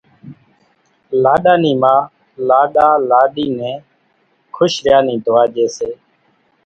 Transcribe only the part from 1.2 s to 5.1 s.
لاڏا نِي ما لاڏا لاڏِي نين خوش ريا